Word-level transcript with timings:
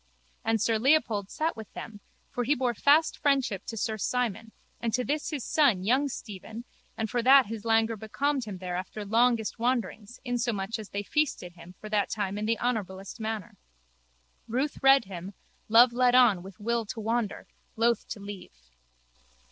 And 0.43 0.59
sir 0.59 0.79
Leopold 0.79 1.29
sat 1.29 1.55
with 1.55 1.71
them 1.73 1.99
for 2.31 2.43
he 2.43 2.55
bore 2.55 2.73
fast 2.73 3.19
friendship 3.19 3.63
to 3.67 3.77
sir 3.77 3.99
Simon 3.99 4.51
and 4.79 4.91
to 4.95 5.03
this 5.03 5.29
his 5.29 5.43
son 5.43 5.83
young 5.83 6.07
Stephen 6.09 6.65
and 6.97 7.07
for 7.07 7.21
that 7.21 7.45
his 7.45 7.65
languor 7.65 7.95
becalmed 7.95 8.45
him 8.45 8.57
there 8.57 8.75
after 8.75 9.05
longest 9.05 9.59
wanderings 9.59 10.19
insomuch 10.25 10.79
as 10.79 10.89
they 10.89 11.03
feasted 11.03 11.53
him 11.53 11.75
for 11.79 11.87
that 11.87 12.09
time 12.09 12.39
in 12.39 12.47
the 12.47 12.57
honourablest 12.59 13.19
manner. 13.19 13.57
Ruth 14.47 14.79
red 14.81 15.05
him, 15.05 15.35
love 15.69 15.93
led 15.93 16.15
on 16.15 16.41
with 16.41 16.59
will 16.59 16.83
to 16.87 16.99
wander, 16.99 17.45
loth 17.75 18.07
to 18.07 18.19
leave. 18.19 18.71